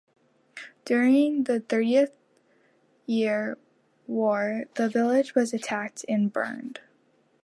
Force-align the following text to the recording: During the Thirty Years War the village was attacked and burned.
During 0.83 1.43
the 1.43 1.59
Thirty 1.59 2.07
Years 3.05 3.57
War 4.07 4.63
the 4.73 4.89
village 4.89 5.35
was 5.35 5.53
attacked 5.53 6.03
and 6.09 6.33
burned. 6.33 6.79